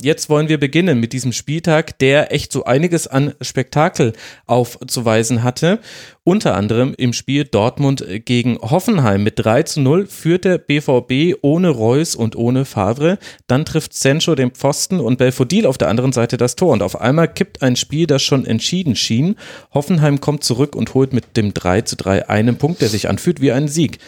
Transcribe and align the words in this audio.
Jetzt 0.00 0.30
wollen 0.30 0.48
wir 0.48 0.58
beginnen 0.58 1.00
mit 1.00 1.12
diesem 1.12 1.32
Spieltag, 1.32 1.98
der 1.98 2.32
echt 2.32 2.50
so 2.50 2.64
einiges 2.64 3.06
an 3.06 3.34
Spektakel 3.42 4.14
aufzuweisen 4.46 5.42
hatte. 5.42 5.80
Unter 6.24 6.54
anderem 6.54 6.94
im 6.96 7.12
Spiel 7.12 7.42
Dortmund 7.42 8.06
gegen 8.24 8.56
Hoffenheim. 8.58 9.24
Mit 9.24 9.44
3 9.44 9.64
zu 9.64 9.80
0 9.80 10.06
führt 10.06 10.44
der 10.44 10.58
BVB 10.58 11.36
ohne 11.42 11.68
Reus 11.68 12.14
und 12.14 12.36
ohne 12.36 12.64
Favre. 12.64 13.18
Dann 13.48 13.64
trifft 13.64 13.92
Sancho 13.92 14.36
den 14.36 14.52
Pfosten 14.52 15.00
und 15.00 15.18
Belfodil 15.18 15.66
auf 15.66 15.78
der 15.78 15.88
anderen 15.88 16.12
Seite 16.12 16.36
das 16.36 16.54
Tor. 16.54 16.74
Und 16.74 16.82
auf 16.84 17.00
einmal 17.00 17.26
kippt 17.26 17.62
ein 17.62 17.74
Spiel, 17.74 18.06
das 18.06 18.22
schon 18.22 18.46
entschieden 18.46 18.94
schien. 18.94 19.34
Hoffenheim 19.74 20.20
kommt 20.20 20.44
zurück 20.44 20.76
und 20.76 20.94
holt 20.94 21.12
mit 21.12 21.36
dem 21.36 21.54
3 21.54 21.80
zu 21.80 21.96
3 21.96 22.28
einen 22.28 22.56
Punkt, 22.56 22.82
der 22.82 22.88
sich 22.88 23.08
anfühlt 23.08 23.40
wie 23.40 23.50
ein 23.50 23.66
Sieg. 23.66 23.98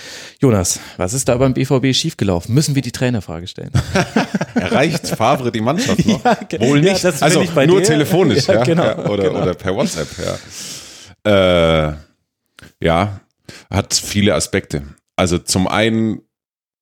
Jonas, 0.40 0.78
was 0.98 1.14
ist 1.14 1.28
da 1.28 1.36
beim 1.36 1.52
BVB 1.54 1.92
schiefgelaufen? 1.96 2.54
Müssen 2.54 2.76
wir 2.76 2.82
die 2.82 2.92
Trainerfrage 2.92 3.48
stellen. 3.48 3.72
Erreicht 4.54 5.08
Favre 5.08 5.50
die 5.50 5.60
Mannschaft 5.60 6.06
noch? 6.06 6.20
Ja, 6.24 6.60
Wohl 6.60 6.80
nicht. 6.80 7.02
Ja, 7.02 7.12
also 7.20 7.42
nur 7.42 7.80
dir. 7.80 7.82
telefonisch, 7.82 8.46
ja, 8.46 8.62
genau, 8.62 8.84
ja, 8.84 8.98
oder, 9.06 9.24
genau. 9.24 9.42
oder 9.42 9.54
per 9.54 9.74
WhatsApp, 9.74 10.08
ja. 10.24 10.38
Äh, 11.24 11.92
ja, 12.80 13.20
hat 13.70 13.94
viele 13.94 14.34
Aspekte. 14.34 14.82
Also 15.16 15.38
zum 15.38 15.68
einen, 15.68 16.22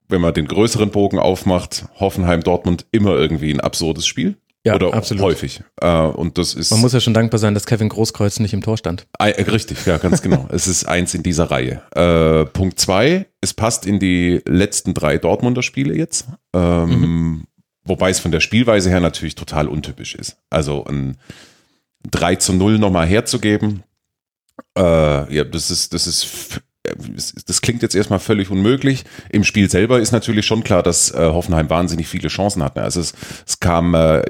wenn 0.08 0.20
man 0.20 0.34
den 0.34 0.46
größeren 0.46 0.90
Bogen 0.90 1.18
aufmacht, 1.18 1.86
Hoffenheim 1.98 2.42
Dortmund 2.42 2.86
immer 2.92 3.16
irgendwie 3.16 3.52
ein 3.52 3.60
absurdes 3.60 4.06
Spiel. 4.06 4.36
Ja, 4.64 4.76
oder 4.76 4.94
absolut. 4.94 5.24
häufig. 5.24 5.62
Äh, 5.80 5.88
und 5.88 6.38
das 6.38 6.54
ist 6.54 6.70
Man 6.70 6.80
muss 6.80 6.92
ja 6.92 7.00
schon 7.00 7.14
dankbar 7.14 7.40
sein, 7.40 7.52
dass 7.52 7.66
Kevin 7.66 7.88
Großkreuz 7.88 8.38
nicht 8.38 8.54
im 8.54 8.62
Tor 8.62 8.76
stand. 8.76 9.06
Äh, 9.18 9.42
Richtig, 9.42 9.84
ja, 9.86 9.98
ganz 9.98 10.22
genau. 10.22 10.46
es 10.52 10.68
ist 10.68 10.84
eins 10.86 11.14
in 11.14 11.24
dieser 11.24 11.50
Reihe. 11.50 11.82
Äh, 11.96 12.46
Punkt 12.46 12.78
zwei, 12.78 13.26
es 13.40 13.54
passt 13.54 13.86
in 13.86 13.98
die 13.98 14.40
letzten 14.46 14.94
drei 14.94 15.18
Dortmunder 15.18 15.62
Spiele 15.62 15.96
jetzt. 15.96 16.28
Ähm, 16.54 17.44
Wobei 17.84 18.10
es 18.10 18.20
von 18.20 18.30
der 18.30 18.40
Spielweise 18.40 18.90
her 18.90 19.00
natürlich 19.00 19.34
total 19.34 19.66
untypisch 19.66 20.14
ist. 20.14 20.36
Also 20.50 20.84
ein 20.84 21.16
3 22.10 22.36
zu 22.36 22.52
0 22.52 22.78
nochmal 22.78 23.06
herzugeben, 23.06 23.82
äh, 24.76 25.34
ja, 25.34 25.44
das 25.44 25.70
ist, 25.70 25.92
das 25.94 26.06
ist, 26.06 26.60
äh, 26.84 26.94
das 27.46 27.60
klingt 27.60 27.82
jetzt 27.82 27.94
erstmal 27.94 28.18
völlig 28.18 28.50
unmöglich. 28.50 29.04
Im 29.30 29.44
Spiel 29.44 29.70
selber 29.70 30.00
ist 30.00 30.12
natürlich 30.12 30.46
schon 30.46 30.64
klar, 30.64 30.82
dass 30.82 31.10
äh, 31.12 31.18
Hoffenheim 31.18 31.70
wahnsinnig 31.70 32.08
viele 32.08 32.28
Chancen 32.28 32.62
hat. 32.62 32.78
Also 32.78 33.00
es, 33.00 33.14
es 33.46 33.60
kam, 33.60 33.94
äh, 33.94 34.22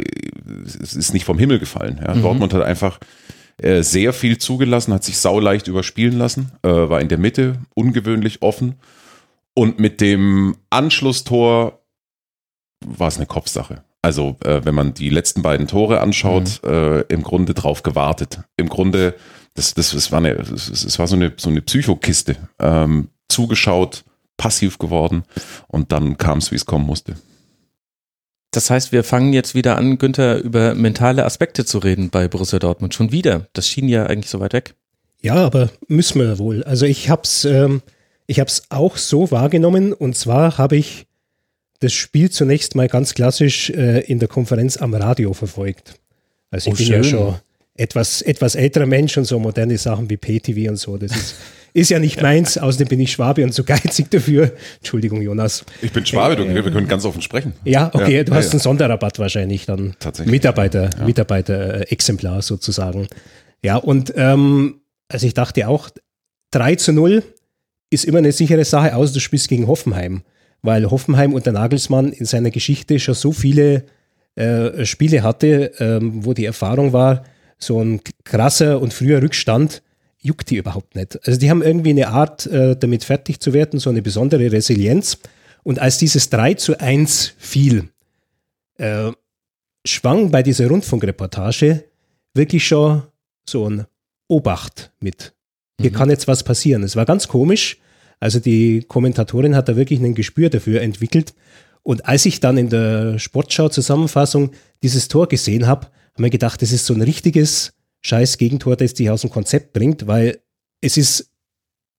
es 0.82 0.94
ist 0.94 1.12
nicht 1.12 1.24
vom 1.24 1.38
Himmel 1.38 1.58
gefallen. 1.58 2.00
Ja. 2.04 2.14
Dortmund 2.14 2.54
hat 2.54 2.62
einfach 2.62 2.98
äh, 3.58 3.82
sehr 3.82 4.12
viel 4.12 4.38
zugelassen, 4.38 4.92
hat 4.92 5.04
sich 5.04 5.18
sauleicht 5.18 5.68
überspielen 5.68 6.18
lassen, 6.18 6.52
äh, 6.62 6.68
war 6.68 7.00
in 7.00 7.08
der 7.08 7.18
Mitte 7.18 7.58
ungewöhnlich 7.74 8.42
offen. 8.42 8.74
Und 9.54 9.78
mit 9.78 10.00
dem 10.00 10.56
Anschlusstor 10.70 11.80
war 12.84 13.08
es 13.08 13.16
eine 13.16 13.26
Kopfsache. 13.26 13.84
Also, 14.00 14.36
äh, 14.44 14.64
wenn 14.64 14.74
man 14.74 14.94
die 14.94 15.10
letzten 15.10 15.42
beiden 15.42 15.68
Tore 15.68 16.00
anschaut, 16.00 16.62
äh, 16.64 17.02
im 17.02 17.22
Grunde 17.22 17.54
drauf 17.54 17.84
gewartet. 17.84 18.40
Im 18.56 18.68
Grunde, 18.68 19.14
das, 19.54 19.74
das, 19.74 19.92
das 19.92 20.10
war, 20.12 20.18
eine, 20.18 20.34
das, 20.34 20.70
das 20.70 20.98
war 20.98 21.06
so 21.06 21.16
eine, 21.16 21.32
so 21.36 21.50
eine 21.50 21.62
Psychokiste. 21.62 22.36
Ähm, 22.58 23.08
zugeschaut, 23.28 24.04
passiv 24.36 24.78
geworden 24.78 25.24
und 25.68 25.92
dann 25.92 26.18
kam 26.18 26.38
es, 26.38 26.50
wie 26.50 26.56
es 26.56 26.66
kommen 26.66 26.86
musste. 26.86 27.14
Das 28.50 28.68
heißt, 28.68 28.92
wir 28.92 29.02
fangen 29.04 29.32
jetzt 29.32 29.54
wieder 29.54 29.76
an, 29.78 29.96
Günther, 29.96 30.38
über 30.38 30.74
mentale 30.74 31.24
Aspekte 31.24 31.64
zu 31.64 31.78
reden 31.78 32.10
bei 32.10 32.28
Borussia 32.28 32.58
Dortmund. 32.58 32.92
Schon 32.92 33.10
wieder. 33.10 33.46
Das 33.54 33.66
schien 33.66 33.88
ja 33.88 34.04
eigentlich 34.06 34.28
so 34.28 34.40
weit 34.40 34.52
weg. 34.52 34.74
Ja, 35.22 35.36
aber 35.36 35.70
müssen 35.88 36.20
wir 36.20 36.38
wohl. 36.38 36.62
Also 36.64 36.84
ich 36.84 37.08
hab's, 37.08 37.46
ähm, 37.46 37.80
ich 38.26 38.40
hab's 38.40 38.64
auch 38.68 38.98
so 38.98 39.30
wahrgenommen 39.30 39.92
und 39.94 40.16
zwar 40.16 40.58
habe 40.58 40.76
ich 40.76 41.06
das 41.80 41.92
Spiel 41.94 42.30
zunächst 42.30 42.74
mal 42.74 42.88
ganz 42.88 43.14
klassisch 43.14 43.70
äh, 43.70 44.00
in 44.00 44.18
der 44.18 44.28
Konferenz 44.28 44.76
am 44.76 44.92
Radio 44.94 45.32
verfolgt. 45.32 45.94
Also 46.50 46.70
ich 46.70 46.74
Oh, 46.74 46.76
bin 46.78 46.86
ja 46.88 47.02
schön. 47.02 47.10
schon 47.10 47.34
etwas, 47.74 48.22
etwas 48.22 48.54
älterer 48.54 48.86
Mensch 48.86 49.16
und 49.16 49.24
so 49.24 49.38
moderne 49.38 49.78
Sachen 49.78 50.10
wie 50.10 50.16
PTV 50.16 50.70
und 50.70 50.76
so. 50.76 50.96
Das 50.98 51.12
ist, 51.12 51.36
ist 51.72 51.90
ja 51.90 51.98
nicht 51.98 52.20
meins. 52.20 52.58
Außerdem 52.58 52.88
bin 52.88 53.00
ich 53.00 53.12
Schwabe 53.12 53.44
und 53.44 53.52
zu 53.52 53.64
geizig 53.64 54.10
dafür. 54.10 54.52
Entschuldigung, 54.78 55.22
Jonas. 55.22 55.64
Ich 55.80 55.92
bin 55.92 56.04
Schwabe, 56.04 56.36
du, 56.36 56.46
wir 56.46 56.62
können 56.62 56.88
ganz 56.88 57.04
offen 57.04 57.22
sprechen. 57.22 57.54
Ja, 57.64 57.90
okay, 57.94 58.18
Ja, 58.18 58.24
du 58.24 58.32
ja, 58.32 58.38
hast 58.38 58.46
ja. 58.46 58.52
einen 58.52 58.60
Sonderrabatt 58.60 59.18
wahrscheinlich 59.18 59.66
dann. 59.66 59.94
Tatsächlich. 59.98 60.30
Mitarbeiter, 60.30 60.90
Mitarbeiter-Exemplar 61.04 62.42
sozusagen. 62.42 63.08
Ja, 63.62 63.76
und 63.76 64.12
ähm, 64.16 64.80
also 65.08 65.26
ich 65.26 65.34
dachte 65.34 65.68
auch, 65.68 65.88
3 66.50 66.74
zu 66.76 66.92
0 66.92 67.22
ist 67.90 68.04
immer 68.04 68.18
eine 68.18 68.32
sichere 68.32 68.64
Sache, 68.64 68.94
außer 68.94 69.14
du 69.14 69.20
spielst 69.20 69.48
gegen 69.48 69.66
Hoffenheim. 69.66 70.22
Weil 70.62 70.90
Hoffenheim 70.90 71.32
unter 71.32 71.52
Nagelsmann 71.52 72.12
in 72.12 72.24
seiner 72.26 72.50
Geschichte 72.50 72.98
schon 73.00 73.14
so 73.14 73.32
viele 73.32 73.84
äh, 74.36 74.84
Spiele 74.84 75.22
hatte, 75.22 75.72
ähm, 75.78 76.24
wo 76.24 76.34
die 76.34 76.44
Erfahrung 76.44 76.92
war, 76.92 77.24
so 77.62 77.80
ein 77.80 78.00
krasser 78.24 78.80
und 78.80 78.92
früher 78.92 79.22
Rückstand 79.22 79.82
juckt 80.20 80.50
die 80.50 80.56
überhaupt 80.56 80.94
nicht. 80.94 81.18
Also 81.26 81.38
die 81.38 81.50
haben 81.50 81.62
irgendwie 81.62 81.90
eine 81.90 82.08
Art, 82.08 82.46
äh, 82.46 82.76
damit 82.76 83.04
fertig 83.04 83.40
zu 83.40 83.52
werden, 83.52 83.80
so 83.80 83.90
eine 83.90 84.02
besondere 84.02 84.52
Resilienz. 84.52 85.18
Und 85.64 85.78
als 85.78 85.98
dieses 85.98 86.30
3 86.30 86.54
zu 86.54 86.78
1 86.78 87.34
fiel, 87.38 87.88
äh, 88.78 89.12
schwang 89.84 90.30
bei 90.30 90.42
dieser 90.42 90.68
Rundfunkreportage 90.68 91.84
wirklich 92.34 92.66
schon 92.66 93.02
so 93.48 93.68
ein 93.68 93.86
Obacht 94.28 94.92
mit. 95.00 95.34
Hier 95.80 95.92
kann 95.92 96.10
jetzt 96.10 96.28
was 96.28 96.44
passieren. 96.44 96.84
Es 96.84 96.94
war 96.94 97.04
ganz 97.04 97.26
komisch. 97.26 97.78
Also 98.20 98.38
die 98.38 98.84
Kommentatorin 98.86 99.56
hat 99.56 99.68
da 99.68 99.76
wirklich 99.76 100.00
ein 100.00 100.14
Gespür 100.14 100.48
dafür 100.48 100.80
entwickelt. 100.80 101.34
Und 101.82 102.06
als 102.06 102.24
ich 102.24 102.38
dann 102.38 102.56
in 102.56 102.68
der 102.68 103.18
Sportschau-Zusammenfassung 103.18 104.52
dieses 104.84 105.08
Tor 105.08 105.26
gesehen 105.26 105.66
habe, 105.66 105.88
haben 106.14 106.24
wir 106.24 106.30
gedacht, 106.30 106.60
das 106.62 106.72
ist 106.72 106.86
so 106.86 106.94
ein 106.94 107.02
richtiges 107.02 107.72
scheiß 108.02 108.38
Gegentor, 108.38 108.76
das 108.76 108.94
dich 108.94 109.10
aus 109.10 109.22
dem 109.22 109.30
Konzept 109.30 109.72
bringt, 109.72 110.06
weil 110.06 110.40
es 110.80 110.96
ist 110.96 111.30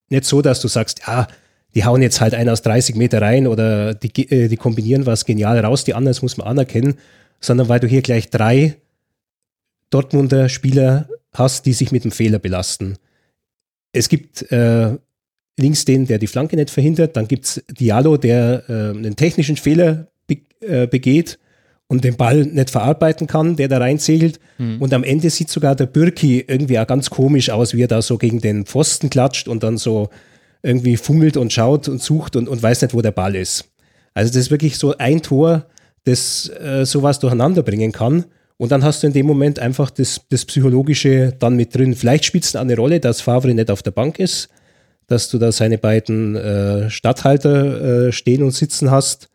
nicht 0.10 0.26
so, 0.26 0.42
dass 0.42 0.62
du 0.62 0.68
sagst, 0.68 1.02
ja, 1.08 1.28
die 1.74 1.86
hauen 1.86 2.02
jetzt 2.02 2.22
halt 2.22 2.36
einen 2.36 2.50
aus 2.50 2.62
30 2.62 2.96
Meter 2.96 3.22
rein 3.22 3.48
oder 3.48 3.94
die, 3.96 4.30
äh, 4.30 4.48
die 4.48 4.58
kombinieren 4.58 5.06
was 5.06 5.26
genial 5.26 5.60
raus, 5.60 5.84
die 5.84 5.94
anderen 5.94 6.14
das 6.14 6.22
muss 6.22 6.38
man 6.38 6.48
anerkennen, 6.48 6.96
sondern 7.40 7.70
weil 7.70 7.80
du 7.80 7.88
hier 7.88 8.02
gleich 8.02 8.30
drei 8.30 8.78
Dortmunder 9.90 10.50
Spieler 10.50 11.10
hast, 11.34 11.66
die 11.66 11.74
sich 11.74 11.92
mit 11.92 12.04
dem 12.04 12.12
Fehler 12.12 12.40
belasten. 12.40 12.98
Es 13.92 14.10
gibt 14.10 14.52
äh, 14.52 14.98
links 15.58 15.86
den, 15.86 16.06
der 16.06 16.20
die 16.20 16.28
Flanke 16.28 16.56
nicht 16.56 16.70
verhindert, 16.70 17.16
dann 17.16 17.28
gibt 17.28 17.46
es 17.46 17.64
Diallo, 17.70 18.18
der 18.18 18.64
äh, 18.70 18.74
einen 18.90 19.16
technischen 19.16 19.58
Fehler 19.58 20.08
be 20.28 20.38
äh, 20.62 20.88
begeht 20.88 21.40
und 21.94 22.04
den 22.04 22.18
Ball 22.18 22.44
nicht 22.44 22.72
verarbeiten 22.72 23.28
kann, 23.28 23.56
der 23.56 23.68
da 23.68 23.78
reinsegelt. 23.78 24.40
Und 24.80 24.94
am 24.94 25.04
Ende 25.04 25.30
sieht 25.30 25.50
sogar 25.50 25.76
der 25.76 25.86
Birki 25.86 26.44
irgendwie 26.48 26.80
auch 26.80 26.88
ganz 26.88 27.10
komisch 27.10 27.52
aus, 27.52 27.74
wie 27.74 27.84
er 27.84 27.88
da 27.88 28.02
so 28.02 28.18
gegen 28.18 28.42
den 28.42 28.66
Pfosten 28.66 29.10
klatscht 29.10 29.48
und 29.48 29.64
dann 29.64 29.78
so 29.78 30.10
irgendwie 30.64 30.98
fummelt 30.98 31.38
und 31.38 31.54
schaut 31.54 31.88
und 31.88 32.02
sucht 32.02 32.36
und, 32.36 32.50
und 32.50 32.62
weiß 32.62 32.82
nicht, 32.82 32.94
wo 32.94 33.02
der 33.02 33.12
Ball 33.12 33.36
ist. 33.36 33.66
Also 34.14 34.32
das 34.32 34.38
ist 34.38 34.52
wirklich 34.52 34.78
so 34.78 34.98
ein 34.98 35.22
Tor, 35.22 35.66
das 36.06 36.50
äh, 36.50 36.86
sowas 36.86 37.20
durcheinander 37.20 37.64
bringen 37.64 37.92
kann. 37.92 38.26
Und 38.58 38.72
dann 38.72 38.84
hast 38.84 39.04
du 39.04 39.08
in 39.08 39.14
dem 39.14 39.26
Moment 39.26 39.60
einfach 39.60 39.90
das, 39.90 40.22
das 40.30 40.46
Psychologische 40.46 41.34
dann 41.38 41.56
mit 41.56 41.76
drin. 41.76 41.96
Vielleicht 41.96 42.26
spielt 42.26 42.44
es 42.44 42.56
eine 42.56 42.76
Rolle, 42.76 43.00
dass 43.00 43.22
Favre 43.22 43.54
nicht 43.54 43.70
auf 43.70 43.84
der 43.84 43.92
Bank 43.92 44.20
ist, 44.20 44.50
dass 45.08 45.30
du 45.30 45.38
da 45.38 45.52
seine 45.52 45.78
beiden 45.78 46.36
äh, 46.36 46.90
Stadthalter 46.90 48.08
äh, 48.08 48.12
stehen 48.12 48.42
und 48.42 48.52
sitzen 48.52 48.90
hast. 48.90 49.30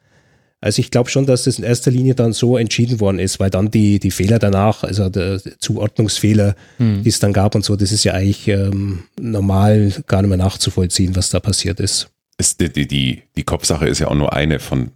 Also 0.61 0.81
ich 0.81 0.91
glaube 0.91 1.09
schon, 1.09 1.25
dass 1.25 1.45
das 1.45 1.59
in 1.59 1.65
erster 1.65 1.91
Linie 1.91 2.15
dann 2.15 2.33
so 2.33 2.57
entschieden 2.57 2.99
worden 2.99 3.21
ist, 3.21 3.39
weil 3.39 3.51
dann 3.51 3.71
die, 3.71 4.01
die 4.01 4.11
Fehler 4.11 4.41
danach, 4.41 4.83
also 4.83 5.09
der 5.09 5.41
Zuordnungsfehler, 5.61 6.57
hm. 6.79 7.05
die 7.05 7.09
es 7.09 7.21
dann 7.21 7.33
gab 7.33 7.55
und 7.55 7.65
so, 7.65 7.77
das 7.77 7.93
ist 7.93 8.03
ja 8.05 8.15
eigentlich 8.15 8.49
ähm, 8.49 9.05
normal 9.21 9.93
gar 10.09 10.23
nicht 10.23 10.29
mehr 10.29 10.39
nachzuvollziehen, 10.39 11.15
was 11.15 11.31
da 11.31 11.39
passiert 11.39 11.79
ist. 11.79 12.09
ist 12.39 12.61
die, 12.61 12.73
die, 12.73 12.89
die, 12.89 13.23
die 13.37 13.45
Kopfsache 13.45 13.87
ist 13.87 14.01
ja 14.01 14.09
auch 14.09 14.17
nur 14.17 14.33
eine 14.33 14.59
von 14.59 14.91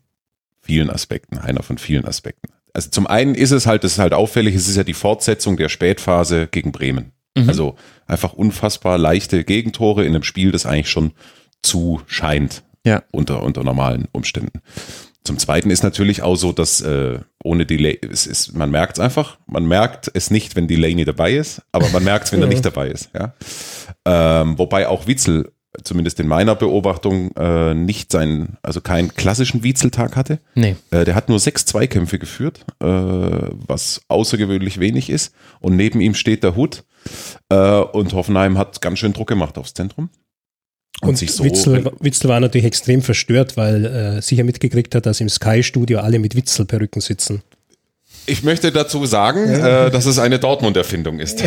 vielen 0.60 0.90
Aspekten, 0.90 1.38
einer 1.38 1.62
von 1.62 1.78
vielen 1.78 2.06
Aspekten. 2.06 2.48
Also 2.72 2.90
zum 2.90 3.06
einen 3.06 3.34
ist 3.34 3.50
es 3.50 3.66
halt, 3.66 3.84
das 3.84 3.92
ist 3.92 3.98
halt 3.98 4.14
auffällig, 4.14 4.54
es 4.54 4.68
ist 4.68 4.76
ja 4.76 4.84
die 4.84 4.94
Fortsetzung 4.94 5.56
der 5.56 5.68
Spätphase 5.68 6.48
gegen 6.48 6.72
Bremen. 6.72 7.12
Mhm. 7.36 7.48
Also 7.48 7.76
einfach 8.06 8.32
unfassbar 8.32 8.98
leichte 8.98 9.44
Gegentore 9.44 10.04
in 10.04 10.14
einem 10.14 10.22
Spiel, 10.24 10.50
das 10.50 10.66
eigentlich 10.66 10.90
schon 10.90 11.12
zu 11.62 12.00
scheint 12.06 12.62
ja. 12.84 13.02
unter, 13.12 13.42
unter 13.42 13.62
normalen 13.62 14.08
Umständen. 14.12 14.60
Zum 15.24 15.38
Zweiten 15.38 15.70
ist 15.70 15.84
natürlich 15.84 16.22
auch 16.22 16.34
so, 16.34 16.52
dass 16.52 16.80
äh, 16.80 17.20
ohne 17.44 17.64
Delay, 17.64 17.98
es 18.10 18.26
ist, 18.26 18.54
man 18.56 18.70
merkt 18.70 18.98
es 18.98 19.00
einfach, 19.00 19.38
man 19.46 19.66
merkt 19.66 20.10
es 20.14 20.30
nicht, 20.32 20.56
wenn 20.56 20.66
Delaney 20.66 21.04
dabei 21.04 21.34
ist, 21.34 21.62
aber 21.70 21.88
man 21.90 22.02
merkt 22.02 22.26
es, 22.26 22.32
wenn 22.32 22.42
er 22.42 22.48
nicht 22.48 22.64
dabei 22.64 22.88
ist. 22.88 23.10
Ja? 23.14 23.34
Ähm, 24.04 24.58
wobei 24.58 24.88
auch 24.88 25.06
Witzel, 25.06 25.52
zumindest 25.84 26.19
in 26.19 26.26
meiner 26.26 26.56
Beobachtung, 26.56 27.30
äh, 27.36 27.72
nicht 27.72 28.10
seinen, 28.10 28.58
also 28.62 28.80
keinen 28.80 29.14
klassischen 29.14 29.62
Witzeltag 29.62 30.16
hatte. 30.16 30.40
Nee. 30.56 30.74
Äh, 30.90 31.04
der 31.04 31.14
hat 31.14 31.28
nur 31.28 31.38
sechs 31.38 31.66
Zweikämpfe 31.66 32.19
geführt, 32.19 32.64
äh, 32.80 32.86
was 32.86 34.02
außergewöhnlich 34.08 34.80
wenig 34.80 35.08
ist. 35.08 35.32
Und 35.60 35.76
neben 35.76 36.00
ihm 36.00 36.14
steht 36.14 36.42
der 36.42 36.56
Hut. 36.56 36.84
Äh, 37.48 37.80
und 37.80 38.12
Hoffenheim 38.12 38.58
hat 38.58 38.80
ganz 38.80 38.98
schön 38.98 39.12
Druck 39.12 39.28
gemacht 39.28 39.56
aufs 39.56 39.74
Zentrum. 39.74 40.10
Und, 41.00 41.08
und 41.08 41.16
sich 41.16 41.32
so 41.32 41.44
Witzel, 41.44 41.90
Witzel 42.00 42.28
war 42.28 42.38
natürlich 42.38 42.66
extrem 42.66 43.02
verstört, 43.02 43.56
weil 43.56 43.86
äh, 43.86 44.22
sicher 44.22 44.44
mitgekriegt 44.44 44.94
hat, 44.94 45.06
dass 45.06 45.20
im 45.20 45.28
Sky-Studio 45.28 46.00
alle 46.00 46.18
mit 46.18 46.36
Witzel-Perücken 46.36 47.00
sitzen. 47.00 47.42
Ich 48.26 48.44
möchte 48.44 48.70
dazu 48.70 49.04
sagen, 49.04 49.50
ja. 49.50 49.86
äh, 49.86 49.90
dass 49.90 50.06
es 50.06 50.18
eine 50.18 50.38
Dortmund-Erfindung 50.38 51.18
ist. 51.18 51.42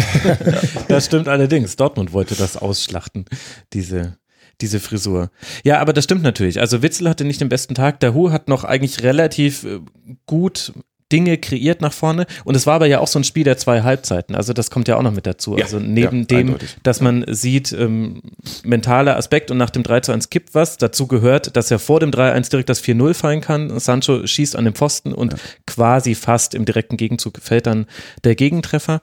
das 0.89 1.05
stimmt 1.05 1.27
allerdings. 1.27 1.77
Dortmund 1.77 2.11
wollte 2.11 2.35
das 2.35 2.57
ausschlachten, 2.57 3.25
diese, 3.71 4.17
diese 4.59 4.81
Frisur. 4.81 5.31
Ja, 5.63 5.79
aber 5.79 5.93
das 5.93 6.03
stimmt 6.03 6.23
natürlich. 6.23 6.59
Also 6.59 6.81
Witzel 6.81 7.07
hatte 7.07 7.23
nicht 7.23 7.39
den 7.39 7.49
besten 7.49 7.75
Tag. 7.75 8.01
Der 8.01 8.13
Hu 8.13 8.31
hat 8.31 8.49
noch 8.49 8.65
eigentlich 8.65 9.03
relativ 9.03 9.63
äh, 9.63 9.79
gut 10.25 10.73
Dinge 11.11 11.37
kreiert 11.37 11.81
nach 11.81 11.93
vorne. 11.93 12.25
Und 12.45 12.55
es 12.55 12.65
war 12.65 12.75
aber 12.75 12.87
ja 12.87 12.99
auch 12.99 13.07
so 13.07 13.19
ein 13.19 13.23
Spiel 13.23 13.43
der 13.43 13.57
zwei 13.57 13.83
Halbzeiten. 13.83 14.35
Also 14.35 14.53
das 14.53 14.71
kommt 14.71 14.87
ja 14.87 14.97
auch 14.97 15.03
noch 15.03 15.13
mit 15.13 15.27
dazu. 15.27 15.55
Ja, 15.55 15.63
also 15.63 15.79
neben 15.79 16.21
ja, 16.21 16.25
dem, 16.25 16.47
eindeutig. 16.47 16.77
dass 16.81 16.99
man 16.99 17.25
sieht, 17.27 17.71
ähm, 17.73 18.21
mentaler 18.63 19.15
Aspekt 19.15 19.51
und 19.51 19.57
nach 19.57 19.69
dem 19.69 19.83
3 19.83 19.99
zu 19.99 20.11
1 20.11 20.29
kippt 20.29 20.55
was. 20.55 20.77
Dazu 20.77 21.07
gehört, 21.07 21.55
dass 21.55 21.69
er 21.69 21.77
vor 21.77 21.99
dem 21.99 22.09
3-1 22.09 22.49
direkt 22.49 22.69
das 22.69 22.83
4-0 22.83 23.13
fallen 23.13 23.41
kann. 23.41 23.79
Sancho 23.79 24.25
schießt 24.25 24.55
an 24.55 24.65
den 24.65 24.73
Pfosten 24.73 25.13
und 25.13 25.33
ja. 25.33 25.39
quasi 25.67 26.15
fast 26.15 26.55
im 26.55 26.65
direkten 26.65 26.97
Gegenzug 26.97 27.39
fällt 27.39 27.67
dann 27.67 27.85
der 28.23 28.35
Gegentreffer. 28.35 29.01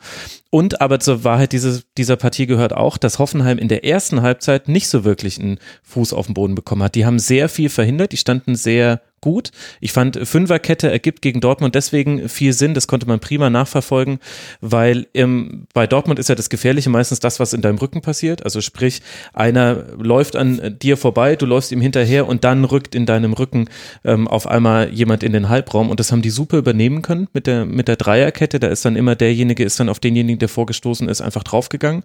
Und 0.51 0.81
aber 0.81 1.01
zur 1.01 1.25
Wahrheit 1.25 1.53
diese, 1.53 1.83
dieser 1.97 2.17
Partie 2.17 2.47
gehört 2.47 2.75
auch, 2.75 2.99
dass 2.99 3.19
Hoffenheim 3.19 3.59
in 3.59 3.69
der 3.69 3.85
ersten 3.85 4.23
Halbzeit 4.23 4.69
nicht 4.69 4.89
so 4.89 5.05
wirklich 5.05 5.39
einen 5.39 5.59
Fuß 5.83 6.13
auf 6.13 6.27
den 6.27 6.35
Boden 6.35 6.55
bekommen 6.55 6.83
hat. 6.83 6.95
Die 6.95 7.07
haben 7.07 7.19
sehr 7.19 7.49
viel 7.49 7.71
verhindert, 7.71 8.13
die 8.13 8.19
standen 8.19 8.55
sehr 8.55 9.01
gut. 9.23 9.51
Ich 9.81 9.93
fand, 9.93 10.19
Fünferkette 10.29 10.91
ergibt 10.91 11.23
gegen 11.23 11.41
Dortmund 11.41 11.75
deswegen 11.75 12.29
viel 12.29 12.53
Sinn. 12.53 12.75
Das 12.75 12.87
konnte 12.87 13.07
man 13.07 13.21
prima 13.21 13.49
nachverfolgen, 13.49 14.19
weil 14.61 15.07
im, 15.15 15.67
bei 15.73 15.87
Dortmund 15.87 16.19
ist 16.19 16.29
ja 16.29 16.35
das 16.35 16.51
Gefährliche 16.51 16.91
meistens 16.91 17.21
das, 17.21 17.41
was 17.41 17.55
in 17.55 17.63
deinem 17.63 17.79
Rücken 17.79 18.03
passiert. 18.03 18.45
Also 18.45 18.61
sprich, 18.61 19.01
einer 19.33 19.85
läuft 19.97 20.37
an 20.37 20.77
dir 20.83 20.99
vorbei, 20.99 21.37
du 21.37 21.47
läufst 21.47 21.73
ihm 21.73 21.81
hinterher 21.81 22.29
und 22.29 22.45
dann 22.45 22.65
rückt 22.65 22.95
in 22.95 23.07
deinem 23.07 23.33
Rücken 23.33 23.69
ähm, 24.05 24.29
auf 24.29 24.47
einmal 24.47 24.91
jemand 24.91 25.23
in 25.23 25.33
den 25.33 25.49
Halbraum. 25.49 25.89
Und 25.89 25.99
das 25.99 26.13
haben 26.13 26.23
die 26.23 26.31
super 26.31 26.59
übernehmen 26.59 27.01
können 27.01 27.29
mit 27.33 27.47
der, 27.47 27.65
mit 27.65 27.89
der 27.89 27.97
Dreierkette. 27.97 28.61
Da 28.61 28.69
ist 28.69 28.85
dann 28.85 28.97
immer 28.97 29.17
derjenige, 29.17 29.65
ist 29.65 29.81
dann 29.81 29.89
auf 29.89 30.01
denjenigen, 30.01 30.39
der 30.41 30.49
vorgestoßen 30.51 31.09
ist, 31.09 31.23
einfach 31.23 31.45
draufgegangen. 31.45 32.03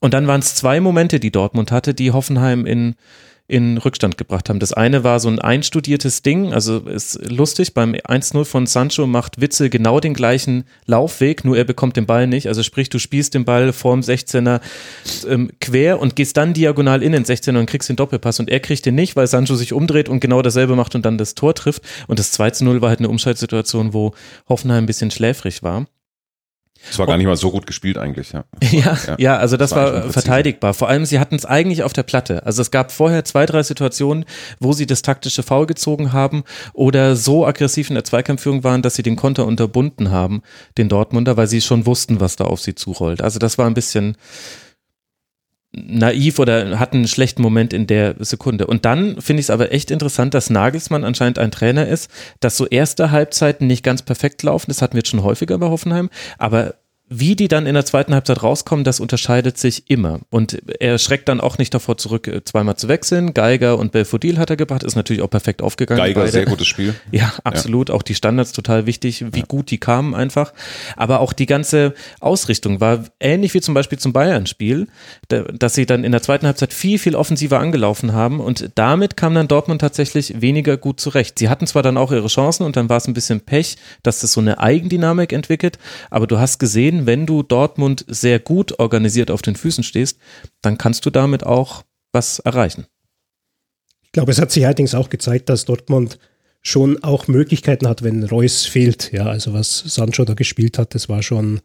Und 0.00 0.14
dann 0.14 0.26
waren 0.26 0.40
es 0.40 0.54
zwei 0.54 0.80
Momente, 0.80 1.18
die 1.18 1.30
Dortmund 1.30 1.72
hatte, 1.72 1.94
die 1.94 2.10
Hoffenheim 2.10 2.66
in 2.66 2.96
in 3.52 3.76
Rückstand 3.76 4.16
gebracht 4.16 4.48
haben. 4.48 4.60
Das 4.60 4.72
eine 4.72 5.04
war 5.04 5.20
so 5.20 5.28
ein 5.28 5.38
einstudiertes 5.38 6.22
Ding, 6.22 6.54
also 6.54 6.78
ist 6.78 7.20
lustig, 7.30 7.74
beim 7.74 7.92
1-0 7.92 8.46
von 8.46 8.64
Sancho 8.64 9.06
macht 9.06 9.42
Witzel 9.42 9.68
genau 9.68 10.00
den 10.00 10.14
gleichen 10.14 10.64
Laufweg, 10.86 11.44
nur 11.44 11.58
er 11.58 11.64
bekommt 11.64 11.98
den 11.98 12.06
Ball 12.06 12.26
nicht. 12.26 12.48
Also 12.48 12.62
sprich, 12.62 12.88
du 12.88 12.98
spielst 12.98 13.34
den 13.34 13.44
Ball 13.44 13.74
vorm 13.74 14.00
16er 14.00 14.62
ähm, 15.28 15.50
quer 15.60 16.00
und 16.00 16.16
gehst 16.16 16.38
dann 16.38 16.54
diagonal 16.54 17.02
in 17.02 17.12
den 17.12 17.26
16er 17.26 17.58
und 17.58 17.66
kriegst 17.66 17.90
den 17.90 17.96
Doppelpass 17.96 18.40
und 18.40 18.48
er 18.48 18.60
kriegt 18.60 18.86
den 18.86 18.94
nicht, 18.94 19.16
weil 19.16 19.26
Sancho 19.26 19.54
sich 19.54 19.74
umdreht 19.74 20.08
und 20.08 20.20
genau 20.20 20.40
dasselbe 20.40 20.74
macht 20.74 20.94
und 20.94 21.04
dann 21.04 21.18
das 21.18 21.34
Tor 21.34 21.54
trifft. 21.54 21.82
Und 22.06 22.18
das 22.18 22.38
2-0 22.38 22.80
war 22.80 22.88
halt 22.88 23.00
eine 23.00 23.10
Umschaltsituation, 23.10 23.92
wo 23.92 24.14
Hoffenheim 24.48 24.84
ein 24.84 24.86
bisschen 24.86 25.10
schläfrig 25.10 25.62
war. 25.62 25.86
Es 26.90 26.98
war 26.98 27.06
gar 27.06 27.16
nicht 27.16 27.26
mal 27.26 27.36
so 27.36 27.50
gut 27.50 27.66
gespielt 27.66 27.98
eigentlich, 27.98 28.32
ja. 28.32 28.44
Ja, 28.72 28.98
ja, 29.06 29.16
ja, 29.18 29.36
also 29.36 29.56
das, 29.56 29.70
das 29.70 29.78
war, 29.78 29.92
war 29.92 30.12
verteidigbar. 30.12 30.74
Vor 30.74 30.88
allem, 30.88 31.04
sie 31.04 31.18
hatten 31.18 31.34
es 31.34 31.44
eigentlich 31.44 31.82
auf 31.82 31.92
der 31.92 32.02
Platte. 32.02 32.44
Also 32.46 32.62
es 32.62 32.70
gab 32.70 32.90
vorher 32.90 33.24
zwei, 33.24 33.46
drei 33.46 33.62
Situationen, 33.62 34.24
wo 34.60 34.72
sie 34.72 34.86
das 34.86 35.02
taktische 35.02 35.42
Foul 35.42 35.66
gezogen 35.66 36.12
haben 36.12 36.44
oder 36.72 37.16
so 37.16 37.46
aggressiv 37.46 37.90
in 37.90 37.94
der 37.94 38.04
Zweikampfführung 38.04 38.64
waren, 38.64 38.82
dass 38.82 38.94
sie 38.94 39.02
den 39.02 39.16
Konter 39.16 39.46
unterbunden 39.46 40.10
haben, 40.10 40.42
den 40.78 40.88
Dortmunder, 40.88 41.36
weil 41.36 41.46
sie 41.46 41.60
schon 41.60 41.86
wussten, 41.86 42.20
was 42.20 42.36
da 42.36 42.44
auf 42.44 42.60
sie 42.60 42.74
zurollt. 42.74 43.22
Also 43.22 43.38
das 43.38 43.58
war 43.58 43.66
ein 43.66 43.74
bisschen 43.74 44.16
naiv 45.72 46.38
oder 46.38 46.78
hatten 46.78 46.98
einen 46.98 47.08
schlechten 47.08 47.40
Moment 47.42 47.72
in 47.72 47.86
der 47.86 48.14
Sekunde. 48.18 48.66
Und 48.66 48.84
dann 48.84 49.20
finde 49.20 49.40
ich 49.40 49.46
es 49.46 49.50
aber 49.50 49.72
echt 49.72 49.90
interessant, 49.90 50.34
dass 50.34 50.50
Nagelsmann 50.50 51.04
anscheinend 51.04 51.38
ein 51.38 51.50
Trainer 51.50 51.88
ist, 51.88 52.10
dass 52.40 52.56
so 52.56 52.66
erste 52.66 53.10
Halbzeiten 53.10 53.66
nicht 53.66 53.82
ganz 53.82 54.02
perfekt 54.02 54.42
laufen. 54.42 54.66
Das 54.68 54.82
hatten 54.82 54.94
wir 54.94 54.98
jetzt 54.98 55.08
schon 55.08 55.22
häufiger 55.22 55.56
bei 55.58 55.68
Hoffenheim. 55.68 56.10
Aber 56.38 56.74
wie 57.12 57.36
die 57.36 57.48
dann 57.48 57.66
in 57.66 57.74
der 57.74 57.84
zweiten 57.84 58.14
Halbzeit 58.14 58.42
rauskommen, 58.42 58.84
das 58.84 59.00
unterscheidet 59.00 59.58
sich 59.58 59.90
immer. 59.90 60.20
Und 60.30 60.62
er 60.80 60.98
schreckt 60.98 61.28
dann 61.28 61.40
auch 61.40 61.58
nicht 61.58 61.74
davor 61.74 61.98
zurück, 61.98 62.26
äh, 62.26 62.42
zweimal 62.44 62.76
zu 62.76 62.88
wechseln. 62.88 63.34
Geiger 63.34 63.78
und 63.78 63.92
Belfodil 63.92 64.38
hat 64.38 64.50
er 64.50 64.56
gebracht, 64.56 64.82
ist 64.82 64.96
natürlich 64.96 65.22
auch 65.22 65.30
perfekt 65.30 65.62
aufgegangen. 65.62 66.02
Geiger, 66.02 66.20
beide. 66.20 66.32
sehr 66.32 66.44
gutes 66.46 66.66
Spiel. 66.66 66.94
Ja, 67.10 67.32
absolut. 67.44 67.88
Ja. 67.88 67.94
Auch 67.94 68.02
die 68.02 68.14
Standards 68.14 68.52
total 68.52 68.86
wichtig, 68.86 69.24
wie 69.32 69.40
ja. 69.40 69.44
gut 69.46 69.70
die 69.70 69.78
kamen 69.78 70.14
einfach. 70.14 70.52
Aber 70.96 71.20
auch 71.20 71.32
die 71.32 71.46
ganze 71.46 71.94
Ausrichtung 72.20 72.80
war 72.80 73.04
ähnlich 73.20 73.52
wie 73.52 73.60
zum 73.60 73.74
Beispiel 73.74 73.98
zum 73.98 74.12
Bayern-Spiel, 74.12 74.86
dass 75.28 75.74
sie 75.74 75.84
dann 75.84 76.04
in 76.04 76.12
der 76.12 76.22
zweiten 76.22 76.46
Halbzeit 76.46 76.72
viel, 76.72 76.98
viel 76.98 77.14
offensiver 77.14 77.60
angelaufen 77.60 78.12
haben. 78.14 78.40
Und 78.40 78.70
damit 78.76 79.16
kam 79.16 79.34
dann 79.34 79.46
Dortmund 79.48 79.80
tatsächlich 79.80 80.40
weniger 80.40 80.76
gut 80.76 81.00
zurecht. 81.00 81.38
Sie 81.38 81.48
hatten 81.50 81.66
zwar 81.66 81.82
dann 81.82 81.98
auch 81.98 82.12
ihre 82.12 82.28
Chancen 82.28 82.64
und 82.64 82.76
dann 82.76 82.88
war 82.88 82.96
es 82.96 83.06
ein 83.06 83.14
bisschen 83.14 83.40
Pech, 83.40 83.76
dass 84.02 84.20
das 84.20 84.32
so 84.32 84.40
eine 84.40 84.58
Eigendynamik 84.58 85.32
entwickelt. 85.32 85.78
Aber 86.10 86.26
du 86.26 86.38
hast 86.38 86.58
gesehen, 86.58 87.01
wenn 87.06 87.26
du 87.26 87.42
Dortmund 87.42 88.04
sehr 88.08 88.38
gut 88.38 88.78
organisiert 88.78 89.30
auf 89.30 89.42
den 89.42 89.56
Füßen 89.56 89.84
stehst, 89.84 90.18
dann 90.60 90.78
kannst 90.78 91.06
du 91.06 91.10
damit 91.10 91.44
auch 91.44 91.84
was 92.12 92.38
erreichen. 92.40 92.86
Ich 94.02 94.12
glaube, 94.12 94.32
es 94.32 94.40
hat 94.40 94.50
sich 94.50 94.64
allerdings 94.64 94.94
auch 94.94 95.08
gezeigt, 95.08 95.48
dass 95.48 95.64
Dortmund 95.64 96.18
schon 96.60 97.02
auch 97.02 97.26
Möglichkeiten 97.26 97.88
hat, 97.88 98.02
wenn 98.02 98.22
Reus 98.22 98.66
fehlt. 98.66 99.12
Ja, 99.12 99.26
also 99.26 99.52
was 99.52 99.78
Sancho 99.78 100.24
da 100.24 100.34
gespielt 100.34 100.78
hat, 100.78 100.94
das 100.94 101.08
war 101.08 101.22
schon 101.22 101.60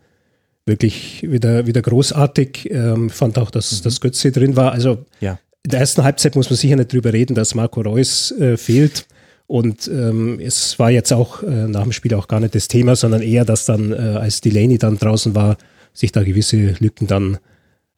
wirklich 0.66 1.24
wieder, 1.30 1.68
wieder 1.68 1.82
großartig. 1.82 2.70
Ähm, 2.72 3.10
fand 3.10 3.38
auch, 3.38 3.52
dass 3.52 3.80
mhm. 3.80 3.84
das 3.84 4.02
Götze 4.02 4.32
drin 4.32 4.56
war. 4.56 4.72
Also 4.72 5.06
ja. 5.20 5.40
in 5.64 5.72
der 5.72 5.80
ersten 5.82 6.04
Halbzeit 6.04 6.36
muss 6.36 6.50
man 6.50 6.58
sicher 6.58 6.76
nicht 6.76 6.92
drüber 6.92 7.14
reden, 7.14 7.36
dass 7.36 7.56
Marco 7.56 7.82
Reus 7.82 8.32
äh, 8.32 8.58
fehlt. 8.58 9.08
Und 9.48 9.88
ähm, 9.88 10.40
es 10.42 10.78
war 10.78 10.92
jetzt 10.92 11.14
auch 11.14 11.42
äh, 11.42 11.68
nach 11.68 11.84
dem 11.84 11.94
Spiel 11.94 12.14
auch 12.14 12.28
gar 12.28 12.42
nicht 12.42 12.54
das 12.54 12.68
Thema, 12.68 12.98
sondern 12.98 13.22
eher, 13.22 13.46
dass 13.46 13.66
dann, 13.66 13.94
äh, 13.94 13.96
als 13.96 14.42
Delaney 14.42 14.78
dann 14.78 14.98
draußen 14.98 15.36
war, 15.36 15.58
sich 15.94 16.12
da 16.12 16.24
gewisse 16.24 16.76
Lücken 16.80 17.08
dann 17.08 17.38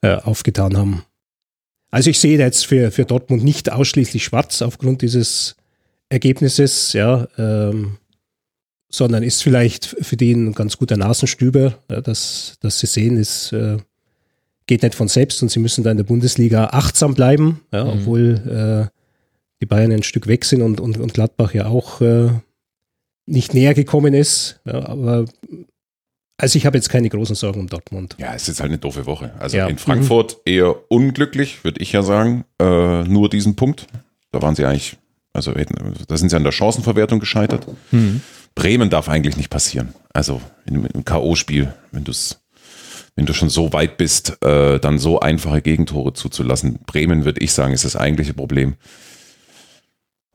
äh, 0.02 0.16
aufgetan 0.16 0.78
haben. 0.78 1.04
Also 1.92 2.12
ich 2.12 2.20
sehe 2.20 2.38
jetzt 2.38 2.68
für, 2.68 2.92
für 2.92 3.06
Dortmund 3.06 3.44
nicht 3.44 3.72
ausschließlich 3.72 4.24
schwarz 4.24 4.62
aufgrund 4.62 5.02
dieses 5.02 5.56
Ergebnisses, 6.10 6.94
ja, 6.94 7.28
ähm, 7.38 7.98
sondern 8.92 9.24
ist 9.24 9.44
vielleicht 9.44 9.86
für 9.86 10.18
die 10.18 10.34
ein 10.34 10.54
ganz 10.54 10.78
guter 10.78 10.98
Nasenstüber, 10.98 11.80
ja, 11.90 12.02
dass, 12.02 12.58
dass 12.60 12.80
sie 12.80 12.88
sehen, 12.88 13.18
es 13.18 13.52
äh, 13.52 13.78
geht 14.68 14.84
nicht 14.84 14.96
von 14.96 15.08
selbst 15.08 15.42
und 15.42 15.50
sie 15.50 15.60
müssen 15.60 15.84
da 15.84 15.92
in 15.92 15.98
der 15.98 16.04
Bundesliga 16.04 16.66
achtsam 16.66 17.16
bleiben, 17.16 17.62
ja, 17.72 17.86
mhm. 17.86 17.90
obwohl 17.90 18.90
äh, 18.92 18.99
die 19.62 19.66
Bayern 19.66 19.92
ein 19.92 20.04
Stück 20.04 20.28
weg 20.28 20.46
sind 20.46 20.62
und, 20.62 20.80
und, 20.80 20.98
und 20.98 21.14
Gladbach 21.14 21.54
ja 21.54 21.68
auch 21.68 22.02
äh, 22.02 22.30
nicht 23.26 23.54
näher 23.54 23.74
gekommen 23.74 24.14
ist. 24.14 24.60
Ja, 24.66 24.88
aber 24.88 25.26
also 26.38 26.58
ich 26.58 26.66
habe 26.66 26.78
jetzt 26.78 26.90
keine 26.90 27.10
großen 27.10 27.36
Sorgen 27.36 27.60
um 27.60 27.68
Dortmund. 27.68 28.16
Ja, 28.18 28.34
es 28.34 28.48
ist 28.48 28.62
halt 28.62 28.70
eine 28.70 28.78
doofe 28.78 29.06
Woche. 29.06 29.34
Also 29.40 29.58
ja. 29.58 29.68
in 29.68 29.78
Frankfurt 29.78 30.38
mhm. 30.38 30.54
eher 30.54 30.92
unglücklich, 30.92 31.64
würde 31.64 31.82
ich 31.82 31.92
ja 31.92 32.02
sagen. 32.02 32.46
Äh, 32.62 33.04
nur 33.04 33.30
diesen 33.30 33.56
Punkt. 33.56 33.88
Da 34.32 34.42
waren 34.42 34.56
sie 34.56 34.66
eigentlich, 34.66 34.98
also 35.34 35.54
da 36.08 36.18
sind 36.18 36.30
sie 36.30 36.36
an 36.38 36.44
der 36.44 36.54
Chancenverwertung 36.54 37.20
gescheitert. 37.20 37.68
Mhm. 37.92 38.22
Bremen 38.56 38.90
darf 38.90 39.10
eigentlich 39.10 39.36
nicht 39.36 39.50
passieren. 39.50 39.94
Also 40.14 40.42
in 40.66 40.86
einem 40.86 41.04
K.O.-Spiel, 41.04 41.74
wenn 41.92 42.06
du 42.06 42.12
es 42.12 42.40
wenn 43.16 43.26
du 43.26 43.34
schon 43.34 43.50
so 43.50 43.74
weit 43.74 43.98
bist, 43.98 44.38
äh, 44.46 44.80
dann 44.80 44.98
so 44.98 45.20
einfache 45.20 45.62
Gegentore 45.62 46.14
zuzulassen. 46.14 46.80
Bremen, 46.86 47.26
würde 47.26 47.42
ich 47.42 47.52
sagen, 47.52 47.74
ist 47.74 47.84
das 47.84 47.98
eigentliche 47.98 48.34
Problem. 48.34 48.76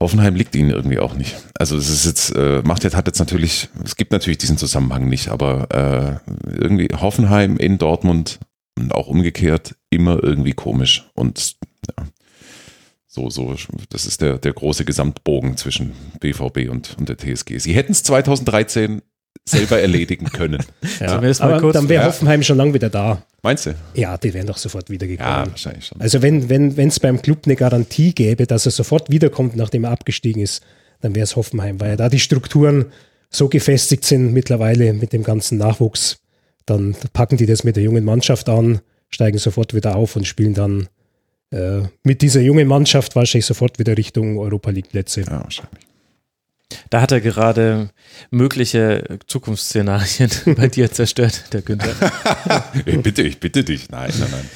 Hoffenheim 0.05 0.35
liegt 0.35 0.55
ihnen 0.55 0.69
irgendwie 0.69 0.99
auch 0.99 1.15
nicht. 1.15 1.35
Also 1.57 1.75
es 1.77 1.89
ist 1.89 2.05
jetzt, 2.05 2.29
äh, 2.35 2.61
macht 2.63 2.83
jetzt, 2.83 2.95
hat 2.95 3.07
jetzt 3.07 3.17
natürlich, 3.17 3.69
es 3.83 3.95
gibt 3.95 4.11
natürlich 4.11 4.37
diesen 4.37 4.55
Zusammenhang 4.55 5.09
nicht, 5.09 5.29
aber 5.29 6.21
äh, 6.23 6.31
irgendwie 6.47 6.89
Hoffenheim 6.95 7.57
in 7.57 7.79
Dortmund 7.79 8.39
und 8.77 8.93
auch 8.93 9.07
umgekehrt 9.07 9.75
immer 9.89 10.23
irgendwie 10.23 10.53
komisch. 10.53 11.09
Und 11.15 11.55
ja, 11.89 12.05
so, 13.07 13.31
so, 13.31 13.55
das 13.89 14.05
ist 14.05 14.21
der, 14.21 14.37
der 14.37 14.53
große 14.53 14.85
Gesamtbogen 14.85 15.57
zwischen 15.57 15.93
BVB 16.19 16.69
und, 16.69 16.95
und 16.99 17.09
der 17.09 17.17
TSG. 17.17 17.57
Sie 17.57 17.73
hätten 17.73 17.93
es 17.93 18.03
2013 18.03 19.01
selber 19.47 19.79
erledigen 19.79 20.25
können. 20.27 20.63
Ja, 20.99 21.19
aber 21.39 21.73
dann 21.73 21.89
wäre 21.89 22.03
ja. 22.03 22.07
Hoffenheim 22.07 22.41
schon 22.41 22.57
lange 22.57 22.73
wieder 22.73 22.89
da. 22.89 23.23
Meinst 23.43 23.65
du? 23.65 23.75
Ja, 23.95 24.17
die 24.17 24.33
wären 24.33 24.47
doch 24.47 24.57
sofort 24.57 24.89
wieder 24.89 25.07
gekommen. 25.07 25.29
Ja, 25.29 25.45
wahrscheinlich 25.49 25.85
schon. 25.85 25.99
Also 25.99 26.21
wenn 26.21 26.39
es 26.39 26.77
wenn, 26.77 26.91
beim 27.01 27.21
Club 27.21 27.39
eine 27.45 27.55
Garantie 27.55 28.13
gäbe, 28.13 28.47
dass 28.47 28.65
er 28.65 28.71
sofort 28.71 29.09
wiederkommt, 29.09 29.55
nachdem 29.55 29.83
er 29.83 29.91
abgestiegen 29.91 30.41
ist, 30.41 30.63
dann 31.01 31.15
wäre 31.15 31.25
es 31.25 31.35
Hoffenheim, 31.35 31.79
weil 31.79 31.89
ja 31.89 31.95
da 31.95 32.09
die 32.09 32.19
Strukturen 32.19 32.85
so 33.29 33.49
gefestigt 33.49 34.05
sind 34.05 34.31
mittlerweile 34.31 34.93
mit 34.93 35.11
dem 35.11 35.23
ganzen 35.23 35.57
Nachwuchs. 35.57 36.19
Dann 36.65 36.95
packen 37.13 37.37
die 37.37 37.45
das 37.45 37.63
mit 37.63 37.75
der 37.75 37.83
jungen 37.83 38.05
Mannschaft 38.05 38.47
an, 38.47 38.79
steigen 39.09 39.37
sofort 39.37 39.73
wieder 39.73 39.95
auf 39.95 40.15
und 40.15 40.25
spielen 40.25 40.53
dann 40.53 40.87
äh, 41.51 41.81
mit 42.03 42.21
dieser 42.21 42.41
jungen 42.41 42.67
Mannschaft 42.67 43.15
wahrscheinlich 43.15 43.45
sofort 43.45 43.79
wieder 43.79 43.97
Richtung 43.97 44.37
Europa 44.39 44.71
League 44.71 44.89
Plätze. 44.89 45.21
Ja, 45.21 45.43
wahrscheinlich. 45.43 45.83
Da 46.89 47.01
hat 47.01 47.11
er 47.11 47.21
gerade 47.21 47.89
mögliche 48.31 49.19
Zukunftsszenarien 49.27 50.31
bei 50.57 50.67
dir 50.67 50.91
zerstört, 50.91 51.53
der 51.53 51.61
Günther. 51.61 51.93
ich 52.85 53.01
bitte, 53.01 53.21
ich 53.21 53.39
bitte 53.39 53.63
dich. 53.63 53.89
Nein, 53.89 54.11
nein, 54.17 54.29
nein. 54.31 54.49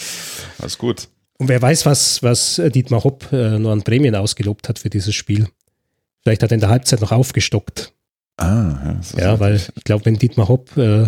Alles 0.59 0.77
gut. 0.77 1.07
Und 1.37 1.47
wer 1.47 1.61
weiß, 1.61 1.85
was, 1.85 2.21
was 2.21 2.61
Dietmar 2.73 3.03
Hopp 3.03 3.31
äh, 3.31 3.57
nur 3.59 3.71
an 3.71 3.83
Prämien 3.83 4.15
ausgelobt 4.15 4.67
hat 4.67 4.79
für 4.79 4.89
dieses 4.89 5.15
Spiel. 5.15 5.47
Vielleicht 6.21 6.43
hat 6.43 6.51
er 6.51 6.55
in 6.55 6.59
der 6.59 6.69
Halbzeit 6.69 6.99
noch 6.99 7.11
aufgestockt. 7.11 7.93
Ah, 8.37 8.97
ja, 9.13 9.19
ja 9.19 9.39
weil 9.39 9.55
ich 9.55 9.83
glaube, 9.83 10.05
wenn 10.05 10.15
Dietmar 10.15 10.47
Hopp 10.47 10.75
äh, 10.77 11.07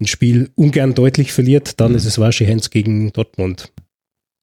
ein 0.00 0.06
Spiel 0.06 0.50
ungern 0.56 0.94
deutlich 0.94 1.32
verliert, 1.32 1.80
dann 1.80 1.92
mhm. 1.92 1.98
ist 1.98 2.04
es 2.04 2.18
Waschi 2.18 2.46
Hens 2.46 2.70
gegen 2.70 3.12
Dortmund. 3.12 3.72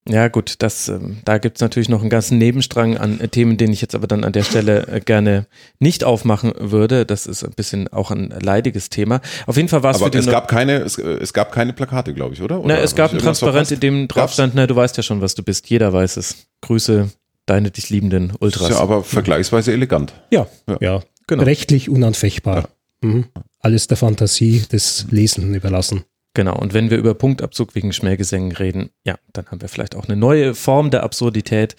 Ja, 0.09 0.29
gut, 0.29 0.55
das, 0.59 0.89
ähm, 0.89 1.17
da 1.25 1.37
gibt's 1.37 1.61
natürlich 1.61 1.87
noch 1.87 2.01
einen 2.01 2.09
ganzen 2.09 2.39
Nebenstrang 2.39 2.97
an 2.97 3.19
äh, 3.19 3.27
Themen, 3.27 3.57
den 3.57 3.71
ich 3.71 3.81
jetzt 3.81 3.93
aber 3.93 4.07
dann 4.07 4.23
an 4.23 4.33
der 4.33 4.43
Stelle 4.43 4.87
äh, 4.87 4.99
gerne 4.99 5.45
nicht 5.77 6.03
aufmachen 6.03 6.53
würde. 6.57 7.05
Das 7.05 7.27
ist 7.27 7.43
ein 7.43 7.53
bisschen 7.55 7.87
auch 7.87 8.09
ein 8.09 8.33
leidiges 8.41 8.89
Thema. 8.89 9.21
Auf 9.45 9.57
jeden 9.57 9.69
Fall 9.69 9.83
war 9.83 9.91
es 9.91 9.99
für 9.99 10.05
Aber 10.05 10.17
es 10.17 10.25
gab 10.25 10.47
keine, 10.47 10.79
es, 10.79 10.97
äh, 10.97 11.03
es, 11.03 11.33
gab 11.33 11.51
keine 11.51 11.73
Plakate, 11.73 12.15
glaube 12.15 12.33
ich, 12.33 12.41
oder? 12.41 12.59
oder 12.59 12.69
na, 12.69 12.79
es 12.79 12.95
gab 12.95 13.13
ein 13.13 13.19
Transparent, 13.19 13.69
in 13.69 13.79
dem 13.79 14.07
drauf 14.07 14.33
stand, 14.33 14.55
na, 14.55 14.65
du 14.65 14.75
weißt 14.75 14.97
ja 14.97 15.03
schon, 15.03 15.21
was 15.21 15.35
du 15.35 15.43
bist. 15.43 15.69
Jeder 15.69 15.93
weiß 15.93 16.17
es. 16.17 16.47
Grüße, 16.61 17.09
deine 17.45 17.69
dich 17.69 17.91
liebenden 17.91 18.33
Ultras. 18.39 18.69
Ist 18.69 18.75
ja 18.77 18.81
aber 18.81 19.03
vergleichsweise 19.03 19.71
elegant. 19.71 20.13
Ja, 20.31 20.47
ja, 20.67 20.77
ja. 20.81 21.03
genau. 21.27 21.43
Rechtlich 21.43 21.89
unanfechtbar. 21.89 22.69
Ja. 23.03 23.07
Mhm. 23.07 23.25
Alles 23.59 23.85
der 23.85 23.97
Fantasie 23.97 24.63
des 24.71 25.05
Lesenden 25.11 25.53
überlassen. 25.53 26.05
Genau, 26.33 26.57
und 26.57 26.73
wenn 26.73 26.89
wir 26.89 26.97
über 26.97 27.13
Punktabzug 27.13 27.75
wegen 27.75 27.91
Schmähgesängen 27.91 28.53
reden, 28.53 28.91
ja, 29.03 29.15
dann 29.33 29.47
haben 29.47 29.61
wir 29.61 29.67
vielleicht 29.67 29.95
auch 29.95 30.05
eine 30.05 30.15
neue 30.15 30.55
Form 30.55 30.89
der 30.89 31.03
Absurdität 31.03 31.75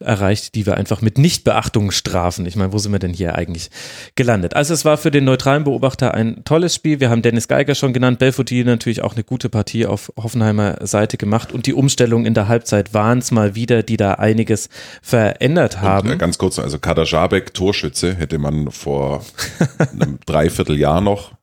erreicht, 0.00 0.54
die 0.54 0.66
wir 0.66 0.76
einfach 0.76 1.00
mit 1.02 1.18
Nichtbeachtung 1.18 1.90
strafen. 1.90 2.46
Ich 2.46 2.56
meine, 2.56 2.72
wo 2.72 2.78
sind 2.78 2.92
wir 2.92 2.98
denn 2.98 3.12
hier 3.12 3.36
eigentlich 3.36 3.70
gelandet? 4.16 4.54
Also 4.54 4.74
es 4.74 4.84
war 4.84 4.96
für 4.96 5.10
den 5.10 5.24
neutralen 5.24 5.64
Beobachter 5.64 6.14
ein 6.14 6.44
tolles 6.44 6.74
Spiel. 6.74 7.00
Wir 7.00 7.10
haben 7.10 7.22
Dennis 7.22 7.48
Geiger 7.48 7.74
schon 7.74 7.92
genannt, 7.92 8.18
Belfodil 8.18 8.64
natürlich 8.64 9.02
auch 9.02 9.14
eine 9.14 9.24
gute 9.24 9.48
Partie 9.48 9.86
auf 9.86 10.12
Hoffenheimer 10.20 10.78
Seite 10.86 11.16
gemacht 11.16 11.52
und 11.52 11.66
die 11.66 11.74
Umstellung 11.74 12.26
in 12.26 12.34
der 12.34 12.48
Halbzeit 12.48 12.92
waren 12.92 13.18
es 13.18 13.30
mal 13.30 13.54
wieder, 13.54 13.82
die 13.82 13.96
da 13.96 14.14
einiges 14.14 14.68
verändert 15.00 15.80
haben. 15.80 16.08
Und, 16.08 16.14
äh, 16.14 16.18
ganz 16.18 16.38
kurz, 16.38 16.58
also 16.58 16.78
Kader 16.78 17.04
Jabek, 17.04 17.54
Torschütze, 17.54 18.14
hätte 18.14 18.38
man 18.38 18.70
vor 18.70 19.24
einem 19.92 20.18
Dreivierteljahr 20.26 21.00
noch 21.00 21.33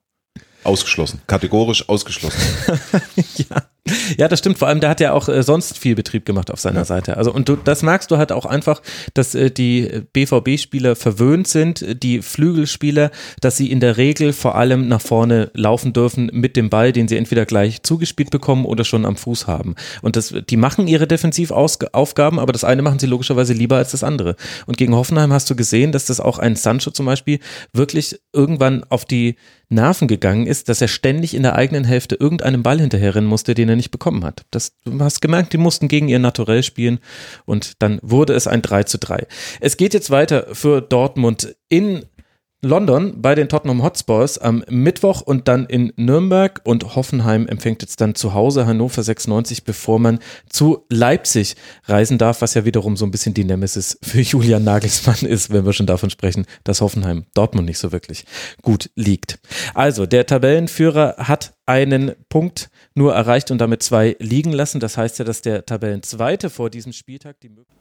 Ausgeschlossen, 0.63 1.21
kategorisch 1.25 1.89
ausgeschlossen. 1.89 2.39
ja. 3.37 3.63
ja, 4.17 4.27
das 4.27 4.39
stimmt. 4.39 4.59
Vor 4.59 4.67
allem, 4.67 4.79
der 4.79 4.91
hat 4.91 4.99
ja 4.99 5.13
auch 5.13 5.27
äh, 5.27 5.41
sonst 5.41 5.77
viel 5.77 5.95
Betrieb 5.95 6.23
gemacht 6.25 6.51
auf 6.51 6.59
seiner 6.59 6.81
ja. 6.81 6.85
Seite. 6.85 7.17
Also 7.17 7.33
und 7.33 7.49
du, 7.49 7.55
das 7.55 7.81
merkst 7.81 8.11
du 8.11 8.17
halt 8.17 8.31
auch 8.31 8.45
einfach, 8.45 8.81
dass 9.15 9.33
äh, 9.33 9.49
die 9.49 10.03
BVB-Spieler 10.13 10.95
verwöhnt 10.95 11.47
sind, 11.47 12.03
die 12.03 12.21
Flügelspieler, 12.21 13.09
dass 13.39 13.57
sie 13.57 13.71
in 13.71 13.79
der 13.79 13.97
Regel 13.97 14.33
vor 14.33 14.55
allem 14.55 14.87
nach 14.87 15.01
vorne 15.01 15.49
laufen 15.55 15.93
dürfen 15.93 16.29
mit 16.31 16.55
dem 16.55 16.69
Ball, 16.69 16.91
den 16.91 17.07
sie 17.07 17.17
entweder 17.17 17.47
gleich 17.47 17.81
zugespielt 17.81 18.29
bekommen 18.29 18.65
oder 18.65 18.83
schon 18.83 19.05
am 19.05 19.15
Fuß 19.15 19.47
haben. 19.47 19.75
Und 20.03 20.15
das, 20.15 20.33
die 20.47 20.57
machen 20.57 20.87
ihre 20.87 21.07
Defensivaufgaben, 21.07 22.37
aber 22.37 22.53
das 22.53 22.63
eine 22.63 22.83
machen 22.83 22.99
sie 22.99 23.07
logischerweise 23.07 23.53
lieber 23.53 23.77
als 23.77 23.91
das 23.91 24.03
andere. 24.03 24.35
Und 24.67 24.77
gegen 24.77 24.95
Hoffenheim 24.95 25.33
hast 25.33 25.49
du 25.49 25.55
gesehen, 25.55 25.91
dass 25.91 26.05
das 26.05 26.19
auch 26.19 26.37
ein 26.37 26.55
Sancho 26.55 26.91
zum 26.91 27.07
Beispiel 27.07 27.39
wirklich 27.73 28.19
irgendwann 28.31 28.83
auf 28.89 29.05
die 29.05 29.37
Nerven 29.71 30.07
gegangen 30.07 30.47
ist, 30.47 30.69
dass 30.69 30.81
er 30.81 30.87
ständig 30.87 31.33
in 31.33 31.43
der 31.43 31.55
eigenen 31.55 31.85
Hälfte 31.85 32.15
irgendeinem 32.15 32.61
Ball 32.61 32.79
hinterherrennen 32.79 33.29
musste, 33.29 33.53
den 33.53 33.69
er 33.69 33.75
nicht 33.75 33.91
bekommen 33.91 34.23
hat. 34.23 34.45
Das, 34.51 34.73
du 34.83 34.99
hast 34.99 35.21
gemerkt, 35.21 35.53
die 35.53 35.57
mussten 35.57 35.87
gegen 35.87 36.09
ihr 36.09 36.19
Naturell 36.19 36.61
spielen 36.61 36.99
und 37.45 37.81
dann 37.81 37.99
wurde 38.01 38.33
es 38.33 38.47
ein 38.47 38.61
3 38.61 38.83
zu 38.83 38.99
3. 38.99 39.25
Es 39.61 39.77
geht 39.77 39.93
jetzt 39.93 40.11
weiter 40.11 40.47
für 40.53 40.81
Dortmund 40.81 41.55
in 41.69 42.05
London 42.63 43.23
bei 43.23 43.33
den 43.33 43.49
Tottenham 43.49 43.81
Hotspurs 43.81 44.37
am 44.37 44.63
Mittwoch 44.69 45.21
und 45.21 45.47
dann 45.47 45.65
in 45.65 45.91
Nürnberg 45.95 46.61
und 46.63 46.95
Hoffenheim 46.95 47.47
empfängt 47.47 47.81
jetzt 47.81 47.99
dann 48.01 48.13
zu 48.13 48.35
Hause 48.35 48.67
Hannover 48.67 49.01
96, 49.01 49.63
bevor 49.63 49.97
man 49.97 50.19
zu 50.47 50.85
Leipzig 50.87 51.55
reisen 51.85 52.19
darf, 52.19 52.41
was 52.41 52.53
ja 52.53 52.63
wiederum 52.63 52.97
so 52.97 53.05
ein 53.05 53.09
bisschen 53.09 53.33
die 53.33 53.45
Nemesis 53.45 53.97
für 54.03 54.21
Julian 54.21 54.63
Nagelsmann 54.63 55.27
ist, 55.27 55.51
wenn 55.51 55.65
wir 55.65 55.73
schon 55.73 55.87
davon 55.87 56.11
sprechen, 56.11 56.45
dass 56.63 56.81
Hoffenheim 56.81 57.25
Dortmund 57.33 57.65
nicht 57.65 57.79
so 57.79 57.91
wirklich 57.91 58.25
gut 58.61 58.91
liegt. 58.95 59.39
Also, 59.73 60.05
der 60.05 60.27
Tabellenführer 60.27 61.15
hat 61.17 61.53
einen 61.65 62.11
Punkt 62.29 62.69
nur 62.93 63.15
erreicht 63.15 63.49
und 63.49 63.57
damit 63.57 63.81
zwei 63.81 64.15
liegen 64.19 64.51
lassen. 64.51 64.79
Das 64.79 64.97
heißt 64.97 65.17
ja, 65.17 65.25
dass 65.25 65.41
der 65.41 65.65
Tabellenzweite 65.65 66.51
vor 66.51 66.69
diesem 66.69 66.93
Spieltag 66.93 67.39
die 67.39 67.49
Möglichkeit 67.49 67.80